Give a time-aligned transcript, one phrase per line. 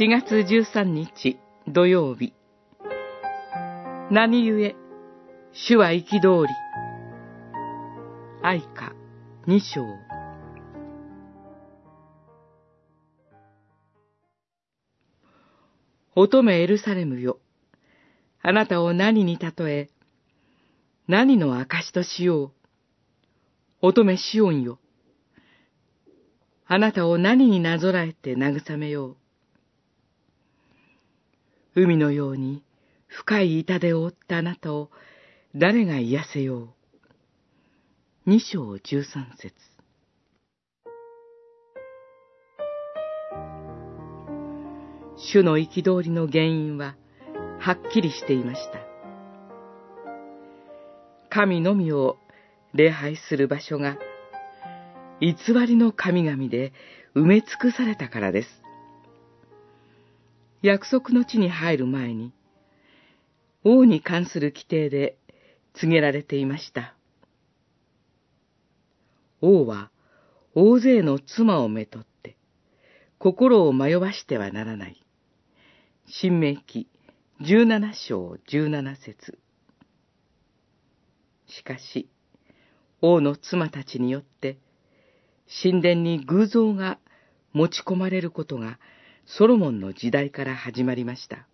[0.00, 2.32] 4月13日土曜日。
[4.10, 4.74] 何故、
[5.52, 6.48] 主は憤り。
[8.42, 8.94] 愛歌
[9.46, 9.84] 二章。
[16.16, 17.38] 乙女エルサレムよ。
[18.40, 19.90] あなたを何に例え、
[21.08, 22.52] 何の証としよう。
[23.82, 24.78] 乙女シオンよ。
[26.64, 29.19] あなたを何になぞらえて慰めよう。
[31.74, 32.62] 海のように
[33.06, 34.90] 深い痛手を負ったあなたを
[35.54, 36.68] 誰が癒せよう。
[38.26, 39.54] 二章十三節
[45.16, 46.96] 主の憤りの原因は
[47.58, 48.78] はっきりしていました。
[51.28, 52.16] 神のみを
[52.74, 53.96] 礼拝する場所が
[55.20, 55.34] 偽
[55.66, 56.72] りの神々で
[57.14, 58.59] 埋め尽くされたからです。
[60.62, 62.32] 約束の地に入る前に、
[63.64, 65.16] 王に関する規定で
[65.74, 66.94] 告げられていました。
[69.40, 69.90] 王は
[70.54, 72.36] 大勢の妻をめとって、
[73.18, 75.02] 心を迷わしてはならない。
[76.06, 76.88] 新明記
[77.40, 79.38] 十七章十七節
[81.46, 82.10] しかし、
[83.00, 84.58] 王の妻たちによって、
[85.62, 86.98] 神殿に偶像が
[87.52, 88.78] 持ち込まれることが
[89.38, 91.46] ソロモンの時代から始まりました。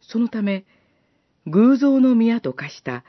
[0.00, 0.64] そのため、
[1.46, 3.04] 偶像の宮と化した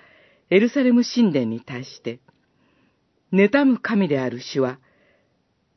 [0.51, 2.19] エルサレム神殿に対して、
[3.33, 4.79] 妬む神である主は、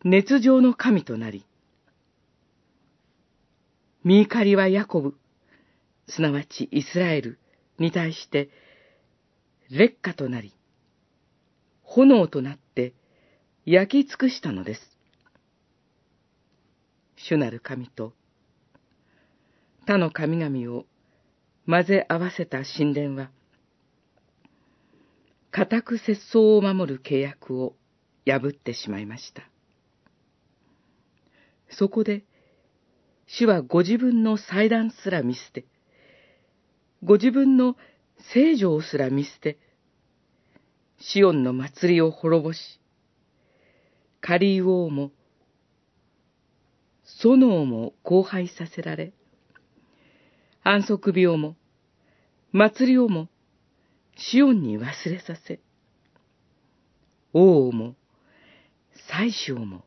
[0.05, 1.47] 熱情の神となり、
[4.05, 5.15] ミーカリはヤコブ、
[6.09, 7.39] すなわちイスラエル
[7.79, 8.51] に対して、
[9.71, 10.53] 劣化となり、
[11.85, 12.93] 炎となって
[13.65, 14.94] 焼き尽くしたのです。
[17.17, 18.15] 主なる神と
[19.87, 20.87] 他の神々を
[21.67, 23.31] 混ぜ合わせた神殿は、
[25.51, 27.75] 固く節操を守る契約を
[28.27, 29.43] 破ってしまいました。
[31.71, 32.25] そこで、
[33.27, 35.67] 主はご自分の祭壇すら見捨て、
[37.03, 37.77] ご自分の
[38.33, 39.59] 聖女をすら見捨て、
[40.99, 42.81] シオンの祭りを滅ぼし、
[44.23, 45.11] カリー王も、
[47.21, 49.13] ソノーも荒廃させられ、
[50.63, 51.57] 安息日をも、
[52.53, 53.29] 祭りをも、
[54.17, 55.61] シオンに忘れさせ、
[57.33, 57.95] 王をも、
[59.09, 59.85] 祭司をも、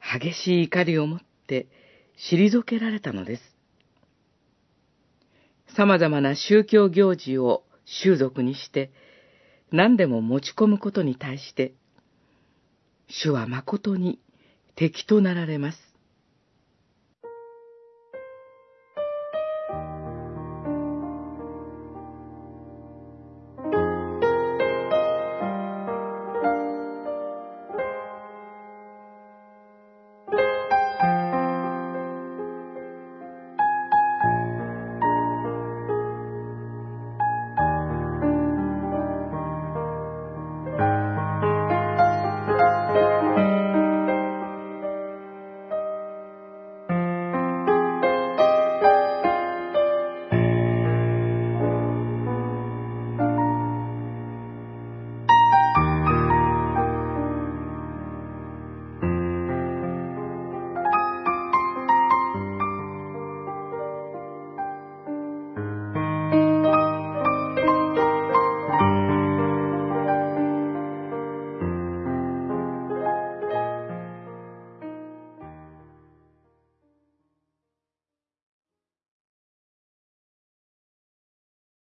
[0.00, 1.68] 激しい怒りをもって
[2.16, 3.42] 退けられたのです。
[5.76, 8.90] 様々な宗教行事を習俗にして、
[9.70, 11.74] 何でも持ち込むことに対して、
[13.08, 14.18] 主は誠に
[14.74, 15.91] 敵となられます。